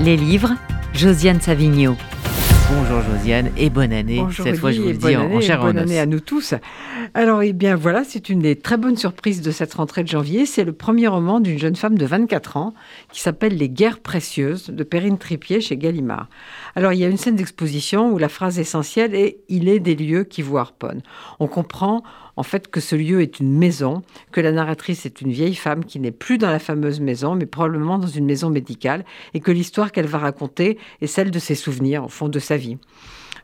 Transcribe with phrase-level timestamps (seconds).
[0.00, 0.54] Les livres,
[0.94, 1.96] Josiane Savigno.
[2.70, 4.22] Bonjour Josiane et bonne année.
[4.30, 6.52] Cette fois, je vous le dis en, en chair Bonne année à nous tous.
[7.14, 10.44] Alors, eh bien, voilà, c'est une des très bonnes surprises de cette rentrée de janvier.
[10.44, 12.74] C'est le premier roman d'une jeune femme de 24 ans
[13.10, 16.28] qui s'appelle Les guerres précieuses de Perrine Tripier chez Gallimard.
[16.76, 19.94] Alors, il y a une scène d'exposition où la phrase essentielle est Il est des
[19.94, 21.02] lieux qui vous harponnent.
[21.40, 22.02] On comprend
[22.38, 25.84] en fait que ce lieu est une maison, que la narratrice est une vieille femme
[25.84, 29.04] qui n'est plus dans la fameuse maison, mais probablement dans une maison médicale,
[29.34, 32.56] et que l'histoire qu'elle va raconter est celle de ses souvenirs, au fond de sa
[32.58, 32.78] vie.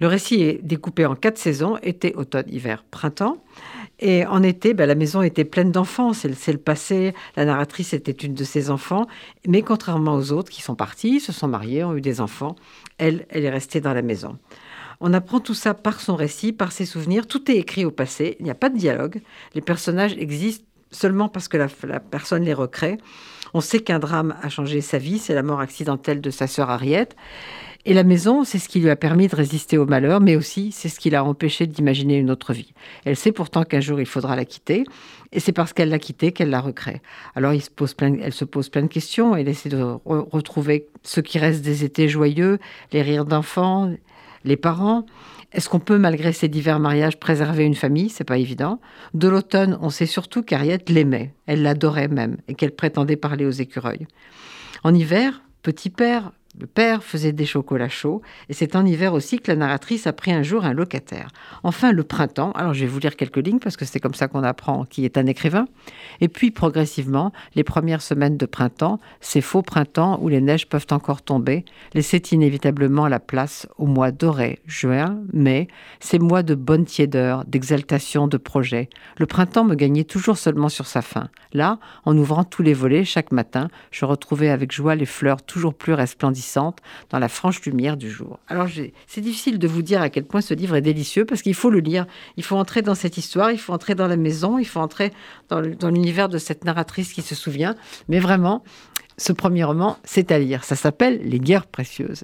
[0.00, 3.36] Le récit est découpé en quatre saisons, été, automne, hiver, printemps.
[4.00, 8.10] Et en été, ben, la maison était pleine d'enfants, c'est le passé, la narratrice était
[8.10, 9.06] une de ses enfants,
[9.46, 12.56] mais contrairement aux autres qui sont partis, se sont mariés, ont eu des enfants,
[12.98, 14.38] elle, est restée dans la maison.
[15.00, 18.36] On apprend tout ça par son récit, par ses souvenirs, tout est écrit au passé,
[18.40, 19.20] il n'y a pas de dialogue,
[19.54, 22.98] les personnages existent seulement parce que la, la personne les recrée.
[23.54, 26.70] On sait qu'un drame a changé sa vie, c'est la mort accidentelle de sa sœur
[26.70, 27.08] Harriet.
[27.84, 30.70] Et la maison, c'est ce qui lui a permis de résister au malheur, mais aussi
[30.70, 32.72] c'est ce qui l'a empêché d'imaginer une autre vie.
[33.04, 34.84] Elle sait pourtant qu'un jour il faudra la quitter,
[35.32, 37.02] et c'est parce qu'elle l'a quittée qu'elle la recrée.
[37.34, 37.70] Alors elle se
[38.44, 42.60] pose plein de questions, elle essaie de re retrouver ce qui reste des étés joyeux,
[42.92, 43.92] les rires d'enfants,
[44.44, 45.04] les parents.
[45.52, 48.10] Est-ce qu'on peut, malgré ces divers mariages, préserver une famille?
[48.10, 48.80] C'est pas évident.
[49.12, 53.50] De l'automne, on sait surtout qu'Ariette l'aimait, elle l'adorait même, et qu'elle prétendait parler aux
[53.50, 54.06] écureuils.
[54.84, 59.38] En hiver, petit père, le père faisait des chocolats chauds et c'est en hiver aussi
[59.38, 61.28] que la narratrice a pris un jour un locataire.
[61.62, 64.28] Enfin, le printemps, alors je vais vous lire quelques lignes parce que c'est comme ça
[64.28, 65.66] qu'on apprend qui est un écrivain.
[66.20, 70.86] Et puis progressivement, les premières semaines de printemps, ces faux printemps où les neiges peuvent
[70.90, 71.64] encore tomber,
[71.94, 75.68] laissaient inévitablement la place aux mois dorés, juin, mai,
[76.00, 78.90] ces mois de bonne tiédeur, d'exaltation, de projet.
[79.16, 81.30] Le printemps me gagnait toujours seulement sur sa fin.
[81.54, 85.74] Là, en ouvrant tous les volets chaque matin, je retrouvais avec joie les fleurs toujours
[85.74, 86.41] plus resplendissantes
[87.10, 88.38] dans la franche lumière du jour.
[88.48, 88.68] Alors
[89.06, 91.70] c'est difficile de vous dire à quel point ce livre est délicieux parce qu'il faut
[91.70, 94.66] le lire, il faut entrer dans cette histoire, il faut entrer dans la maison, il
[94.66, 95.12] faut entrer
[95.48, 97.74] dans l'univers de cette narratrice qui se souvient.
[98.08, 98.62] Mais vraiment,
[99.18, 100.64] ce premier roman, c'est à lire.
[100.64, 102.20] Ça s'appelle Les guerres précieuses.